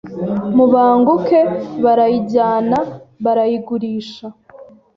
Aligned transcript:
mubanguke 0.55 1.39
Barayijyana 1.83 2.77
barayigurisha 3.23 4.27